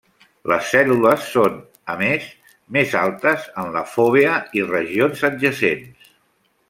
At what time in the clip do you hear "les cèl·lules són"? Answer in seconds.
0.51-1.59